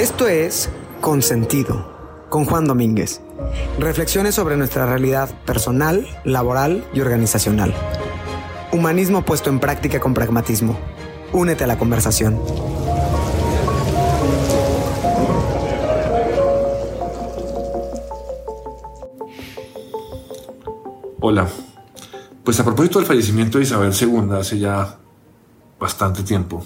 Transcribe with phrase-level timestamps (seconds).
[0.00, 0.70] Esto es
[1.02, 3.20] Consentido, con Juan Domínguez.
[3.78, 7.74] Reflexiones sobre nuestra realidad personal, laboral y organizacional.
[8.72, 10.78] Humanismo puesto en práctica con pragmatismo.
[11.34, 12.40] Únete a la conversación.
[21.20, 21.46] Hola.
[22.42, 24.96] Pues a propósito del fallecimiento de Isabel II hace ya
[25.78, 26.64] bastante tiempo,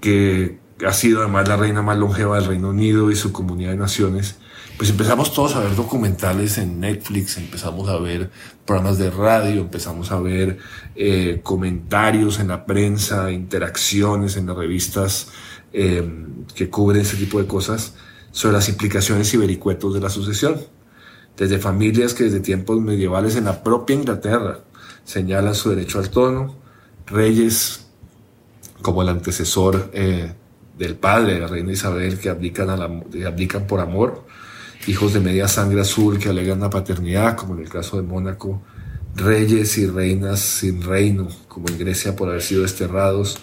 [0.00, 3.76] que ha sido además la reina más longeva del Reino Unido y su comunidad de
[3.76, 4.36] naciones,
[4.76, 8.30] pues empezamos todos a ver documentales en Netflix, empezamos a ver
[8.64, 10.58] programas de radio, empezamos a ver
[10.94, 15.32] eh, comentarios en la prensa, interacciones en las revistas
[15.72, 16.08] eh,
[16.54, 17.94] que cubren ese tipo de cosas
[18.30, 20.60] sobre las implicaciones y vericuetos de la sucesión.
[21.36, 24.60] Desde familias que desde tiempos medievales en la propia Inglaterra
[25.04, 26.56] señalan su derecho al trono,
[27.06, 27.86] reyes
[28.82, 30.34] como el antecesor eh,
[30.78, 34.24] del padre la reina Isabel que abdican, abdican por amor,
[34.86, 38.62] hijos de media sangre azul que alegan la paternidad, como en el caso de Mónaco,
[39.14, 43.38] reyes y reinas sin reino, como en Grecia por haber sido desterrados,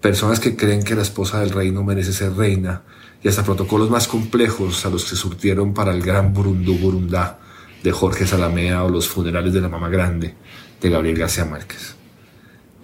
[0.00, 2.82] personas que creen que la esposa del reino merece ser reina,
[3.22, 7.38] y hasta protocolos más complejos a los que surtieron para el gran Burundú Burundá
[7.82, 10.34] de Jorge Salamea o los funerales de la Mama Grande
[10.80, 11.93] de Gabriel García Márquez.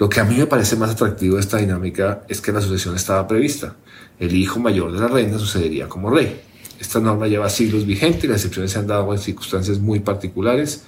[0.00, 2.96] Lo que a mí me parece más atractivo de esta dinámica es que la sucesión
[2.96, 3.76] estaba prevista.
[4.18, 6.40] El hijo mayor de la reina sucedería como rey.
[6.80, 10.84] Esta norma lleva siglos vigente y las excepciones se han dado en circunstancias muy particulares,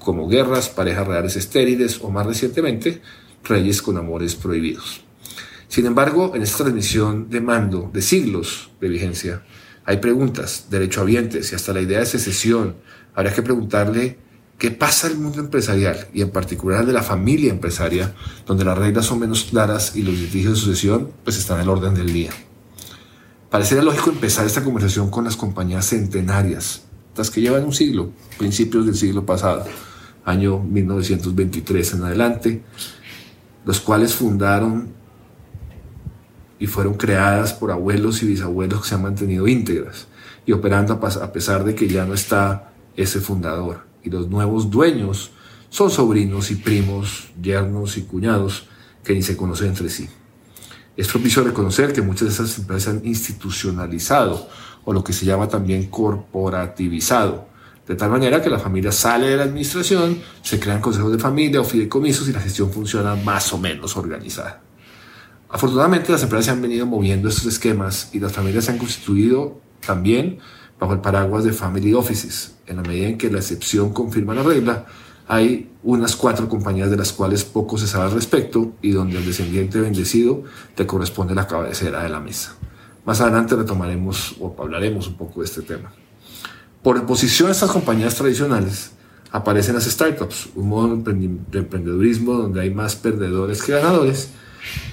[0.00, 3.02] como guerras, parejas reales estériles o más recientemente,
[3.44, 5.00] reyes con amores prohibidos.
[5.68, 9.44] Sin embargo, en esta transmisión de mando de siglos de vigencia,
[9.84, 12.74] hay preguntas, derechohabientes y hasta la idea de secesión.
[13.14, 14.18] Habrá que preguntarle
[14.58, 18.14] ¿Qué pasa en el mundo empresarial y en particular de la familia empresaria,
[18.46, 21.68] donde las reglas son menos claras y los litigios de sucesión pues están en el
[21.68, 22.30] orden del día?
[23.50, 26.84] Parecería lógico empezar esta conversación con las compañías centenarias,
[27.14, 29.66] las que llevan un siglo, principios del siglo pasado,
[30.24, 32.62] año 1923 en adelante,
[33.66, 34.88] los cuales fundaron
[36.58, 40.06] y fueron creadas por abuelos y bisabuelos que se han mantenido íntegras
[40.46, 45.32] y operando a pesar de que ya no está ese fundador y los nuevos dueños
[45.68, 48.68] son sobrinos y primos, yernos y cuñados
[49.02, 50.08] que ni se conocen entre sí.
[50.96, 54.48] Es propicio reconocer que muchas de esas empresas han institucionalizado
[54.84, 57.48] o lo que se llama también corporativizado,
[57.86, 61.60] de tal manera que la familia sale de la administración, se crean consejos de familia
[61.60, 64.62] o fideicomisos y la gestión funciona más o menos organizada.
[65.48, 69.60] Afortunadamente las empresas se han venido moviendo estos esquemas y las familias se han constituido
[69.84, 70.38] también
[70.78, 72.56] bajo el paraguas de Family Offices.
[72.66, 74.86] En la medida en que la excepción confirma la regla,
[75.28, 79.26] hay unas cuatro compañías de las cuales poco se sabe al respecto y donde al
[79.26, 80.44] descendiente bendecido
[80.74, 82.54] te corresponde la cabecera de la mesa.
[83.04, 85.92] Más adelante retomaremos o hablaremos un poco de este tema.
[86.82, 88.92] Por oposición a estas compañías tradicionales,
[89.32, 94.30] aparecen las startups, un modo de emprendedurismo donde hay más perdedores que ganadores,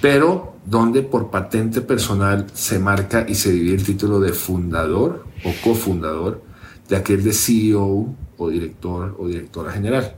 [0.00, 5.52] pero donde por patente personal se marca y se divide el título de fundador o
[5.62, 6.42] cofundador
[6.88, 10.16] de aquel de CEO o director o directora general.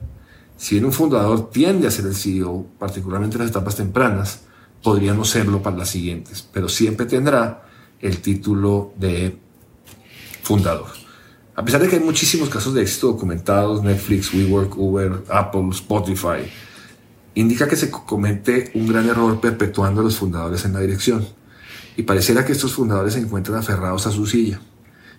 [0.57, 4.41] Si bien un fundador tiende a ser el CEO, particularmente en las etapas tempranas,
[4.83, 7.65] podría no serlo para las siguientes, pero siempre tendrá
[8.01, 9.39] el título de
[10.43, 10.87] fundador.
[11.55, 16.51] A pesar de que hay muchísimos casos de éxito documentados, Netflix, WeWork, Uber, Apple, Spotify,
[17.35, 21.27] indica que se comete un gran error perpetuando a los fundadores en la dirección.
[21.97, 24.61] Y pareciera que estos fundadores se encuentran aferrados a su silla.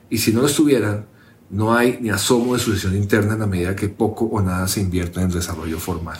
[0.09, 1.05] Y si no lo estuvieran,
[1.49, 4.81] no hay ni asomo de sucesión interna en la medida que poco o nada se
[4.81, 6.19] invierte en desarrollo formal.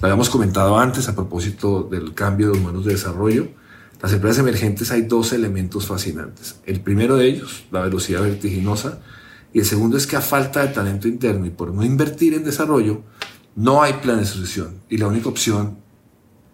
[0.00, 3.48] Lo habíamos comentado antes a propósito del cambio de los modelos de desarrollo.
[4.02, 6.56] Las empresas emergentes hay dos elementos fascinantes.
[6.66, 9.00] El primero de ellos, la velocidad vertiginosa,
[9.52, 12.44] y el segundo es que a falta de talento interno y por no invertir en
[12.44, 13.02] desarrollo,
[13.56, 15.78] no hay plan de sucesión y la única opción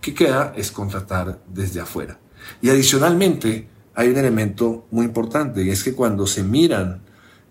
[0.00, 2.20] que queda es contratar desde afuera.
[2.60, 7.02] Y adicionalmente hay un elemento muy importante y es que cuando se miran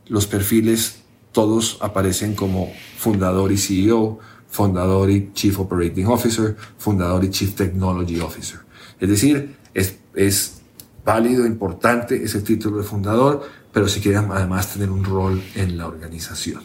[0.08, 1.02] los perfiles,
[1.32, 8.20] todos aparecen como fundador y CEO, fundador y Chief Operating Officer, fundador y Chief Technology
[8.20, 8.60] Officer.
[9.00, 10.62] Es decir, es, es
[11.06, 15.88] válido, importante ese título de fundador, pero si quieren además tener un rol en la
[15.88, 16.64] organización.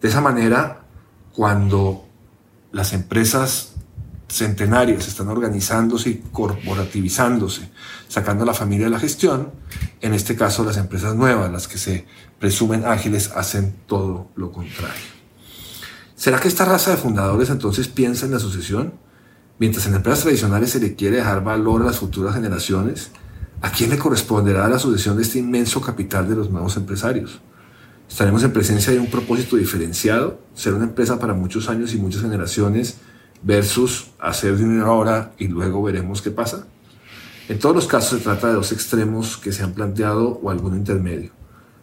[0.00, 0.84] De esa manera,
[1.32, 2.06] cuando
[2.72, 3.73] las empresas
[4.34, 7.70] centenarias están organizándose y corporativizándose,
[8.08, 9.52] sacando a la familia de la gestión,
[10.00, 12.06] en este caso las empresas nuevas, las que se
[12.38, 15.14] presumen ágiles, hacen todo lo contrario.
[16.16, 18.94] ¿Será que esta raza de fundadores entonces piensa en la sucesión?
[19.58, 23.10] Mientras en empresas tradicionales se le quiere dejar valor a las futuras generaciones,
[23.64, 27.40] ¿A quién le corresponderá la sucesión de este inmenso capital de los nuevos empresarios?
[28.06, 32.20] Estaremos en presencia de un propósito diferenciado, ser una empresa para muchos años y muchas
[32.20, 32.98] generaciones
[33.44, 36.66] versus hacer dinero ahora y luego veremos qué pasa.
[37.48, 40.76] En todos los casos se trata de dos extremos que se han planteado o algún
[40.76, 41.30] intermedio.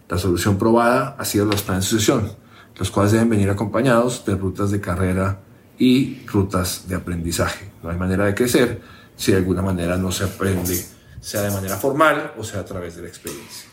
[0.09, 2.31] La solución probada ha sido los planes de sucesión,
[2.77, 5.39] los cuales deben venir acompañados de rutas de carrera
[5.77, 7.71] y rutas de aprendizaje.
[7.83, 8.81] No hay manera de crecer
[9.15, 10.83] si de alguna manera no se aprende
[11.21, 13.69] sea de manera formal o sea a través de la experiencia.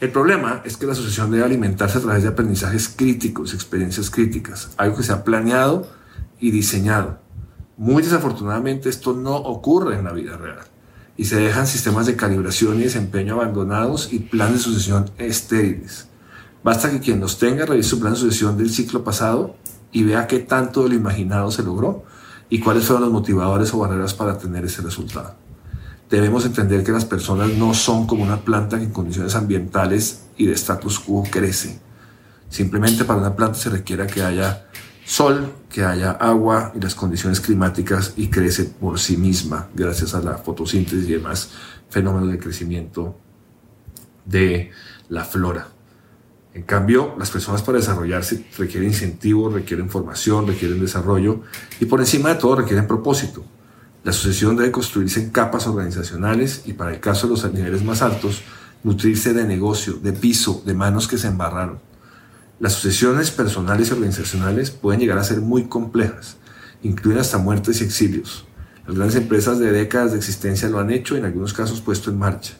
[0.00, 4.70] El problema es que la asociación debe alimentarse a través de aprendizajes críticos, experiencias críticas,
[4.78, 5.86] algo que se ha planeado
[6.40, 7.20] y diseñado.
[7.76, 10.64] Muy desafortunadamente esto no ocurre en la vida real
[11.16, 16.08] y se dejan sistemas de calibración y desempeño abandonados y planes de sucesión estériles.
[16.62, 19.56] Basta que quien los tenga revise su plan de sucesión del ciclo pasado
[19.92, 22.04] y vea qué tanto de lo imaginado se logró
[22.48, 25.34] y cuáles fueron los motivadores o barreras para tener ese resultado
[26.10, 30.46] debemos entender que las personas no son como una planta que en condiciones ambientales y
[30.46, 31.78] de status quo crece.
[32.48, 34.66] Simplemente para una planta se requiere que haya
[35.10, 40.20] sol, que haya agua y las condiciones climáticas y crece por sí misma gracias a
[40.20, 41.50] la fotosíntesis y demás
[41.88, 43.16] fenómenos de crecimiento
[44.24, 44.70] de
[45.08, 45.66] la flora.
[46.54, 51.40] En cambio, las personas para desarrollarse requieren incentivos, requieren formación, requieren desarrollo
[51.80, 53.44] y por encima de todo requieren propósito.
[54.04, 58.00] La sucesión debe construirse en capas organizacionales y para el caso de los niveles más
[58.02, 58.42] altos,
[58.84, 61.89] nutrirse de negocio, de piso, de manos que se embarraron.
[62.60, 66.36] Las sucesiones personales y organizacionales pueden llegar a ser muy complejas,
[66.82, 68.44] incluyen hasta muertes y exilios.
[68.86, 72.10] Las grandes empresas de décadas de existencia lo han hecho y en algunos casos puesto
[72.10, 72.52] en marcha.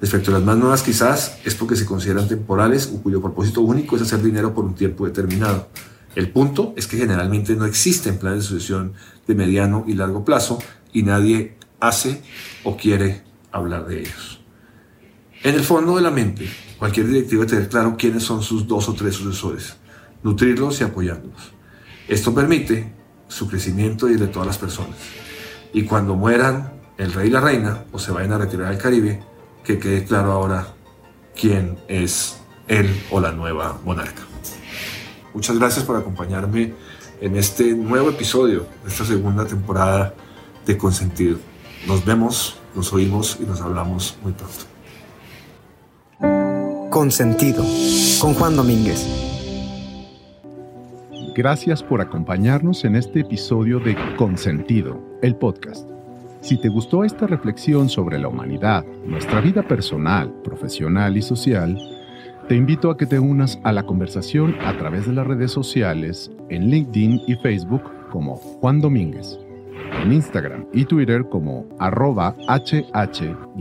[0.00, 3.96] Respecto a las más nuevas quizás es porque se consideran temporales o cuyo propósito único
[3.96, 5.66] es hacer dinero por un tiempo determinado.
[6.14, 8.92] El punto es que generalmente no existen planes de sucesión
[9.26, 10.60] de mediano y largo plazo
[10.92, 12.22] y nadie hace
[12.62, 14.40] o quiere hablar de ellos.
[15.42, 16.48] En el fondo de la mente,
[16.82, 19.76] cualquier directivo debe tener claro quiénes son sus dos o tres sucesores,
[20.24, 21.52] nutrirlos y apoyarlos.
[22.08, 22.92] Esto permite
[23.28, 24.96] su crecimiento y el de todas las personas.
[25.72, 29.22] Y cuando mueran el rey y la reina o se vayan a retirar al Caribe,
[29.62, 30.74] que quede claro ahora
[31.40, 34.22] quién es él o la nueva monarca.
[35.34, 36.74] Muchas gracias por acompañarme
[37.20, 40.14] en este nuevo episodio de esta segunda temporada
[40.66, 41.38] de Consentido.
[41.86, 44.72] Nos vemos, nos oímos y nos hablamos muy pronto.
[46.92, 47.64] Consentido
[48.20, 49.08] con Juan Domínguez.
[51.34, 55.88] Gracias por acompañarnos en este episodio de Consentido, el podcast.
[56.42, 61.78] Si te gustó esta reflexión sobre la humanidad, nuestra vida personal, profesional y social,
[62.46, 66.30] te invito a que te unas a la conversación a través de las redes sociales
[66.50, 69.38] en LinkedIn y Facebook como Juan Domínguez,
[70.02, 73.54] en Instagram y Twitter como arroba hh-juan